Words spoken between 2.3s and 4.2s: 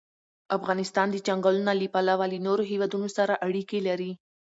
له نورو هېوادونو سره اړیکې لري.